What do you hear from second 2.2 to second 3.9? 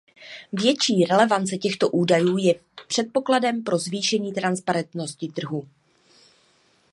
je předpokladem pro